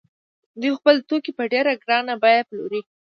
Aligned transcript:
دوی 0.59 0.71
خپل 0.79 0.95
توکي 1.07 1.31
په 1.37 1.43
ډېره 1.53 1.71
ګرانه 1.83 2.13
بیه 2.21 2.41
پلوري 2.49 2.81